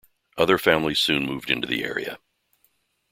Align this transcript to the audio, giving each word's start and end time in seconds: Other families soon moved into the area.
Other 0.35 0.57
families 0.57 0.99
soon 0.99 1.27
moved 1.27 1.51
into 1.51 1.67
the 1.67 1.83
area. 1.83 2.17